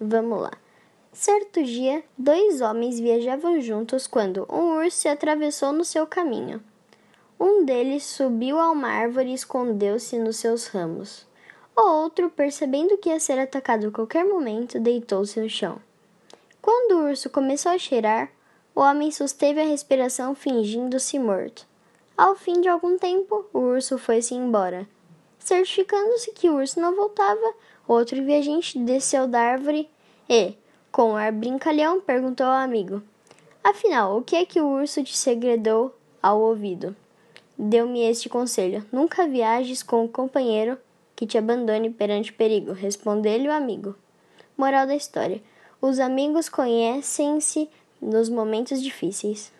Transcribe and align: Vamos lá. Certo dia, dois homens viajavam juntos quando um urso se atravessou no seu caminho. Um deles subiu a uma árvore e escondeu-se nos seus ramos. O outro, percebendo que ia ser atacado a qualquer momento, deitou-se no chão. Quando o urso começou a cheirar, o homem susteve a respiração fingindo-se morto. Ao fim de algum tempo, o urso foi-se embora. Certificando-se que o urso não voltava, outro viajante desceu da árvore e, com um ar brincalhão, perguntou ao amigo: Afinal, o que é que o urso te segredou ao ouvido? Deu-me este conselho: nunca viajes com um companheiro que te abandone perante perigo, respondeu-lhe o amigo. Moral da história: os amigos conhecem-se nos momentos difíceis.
Vamos 0.00 0.42
lá. 0.42 0.52
Certo 1.12 1.62
dia, 1.62 2.04
dois 2.18 2.60
homens 2.60 3.00
viajavam 3.00 3.58
juntos 3.60 4.06
quando 4.06 4.46
um 4.50 4.76
urso 4.76 4.98
se 4.98 5.08
atravessou 5.08 5.72
no 5.72 5.84
seu 5.84 6.06
caminho. 6.06 6.62
Um 7.40 7.64
deles 7.64 8.04
subiu 8.04 8.58
a 8.58 8.70
uma 8.70 8.88
árvore 8.88 9.30
e 9.30 9.34
escondeu-se 9.34 10.18
nos 10.18 10.36
seus 10.36 10.66
ramos. 10.66 11.26
O 11.74 11.80
outro, 11.80 12.28
percebendo 12.28 12.98
que 12.98 13.08
ia 13.08 13.18
ser 13.18 13.38
atacado 13.38 13.88
a 13.88 13.90
qualquer 13.90 14.24
momento, 14.24 14.78
deitou-se 14.78 15.40
no 15.40 15.48
chão. 15.48 15.78
Quando 16.60 16.96
o 16.96 17.04
urso 17.08 17.30
começou 17.30 17.72
a 17.72 17.78
cheirar, 17.78 18.30
o 18.74 18.80
homem 18.80 19.10
susteve 19.10 19.60
a 19.60 19.64
respiração 19.64 20.34
fingindo-se 20.34 21.18
morto. 21.18 21.66
Ao 22.16 22.34
fim 22.34 22.60
de 22.60 22.68
algum 22.68 22.98
tempo, 22.98 23.46
o 23.52 23.58
urso 23.58 23.96
foi-se 23.96 24.34
embora. 24.34 24.86
Certificando-se 25.46 26.32
que 26.32 26.50
o 26.50 26.56
urso 26.56 26.80
não 26.80 26.96
voltava, 26.96 27.54
outro 27.86 28.20
viajante 28.24 28.76
desceu 28.80 29.28
da 29.28 29.38
árvore 29.38 29.88
e, 30.28 30.54
com 30.90 31.12
um 31.12 31.16
ar 31.16 31.30
brincalhão, 31.30 32.00
perguntou 32.00 32.44
ao 32.44 32.64
amigo: 32.64 33.00
Afinal, 33.62 34.18
o 34.18 34.22
que 34.22 34.34
é 34.34 34.44
que 34.44 34.60
o 34.60 34.66
urso 34.66 35.04
te 35.04 35.16
segredou 35.16 35.94
ao 36.20 36.40
ouvido? 36.40 36.96
Deu-me 37.56 38.00
este 38.00 38.28
conselho: 38.28 38.84
nunca 38.90 39.28
viajes 39.28 39.84
com 39.84 40.02
um 40.02 40.08
companheiro 40.08 40.76
que 41.14 41.28
te 41.28 41.38
abandone 41.38 41.90
perante 41.90 42.32
perigo, 42.32 42.72
respondeu-lhe 42.72 43.46
o 43.46 43.52
amigo. 43.52 43.94
Moral 44.56 44.84
da 44.84 44.96
história: 44.96 45.40
os 45.80 46.00
amigos 46.00 46.48
conhecem-se 46.48 47.70
nos 48.02 48.28
momentos 48.28 48.82
difíceis. 48.82 49.52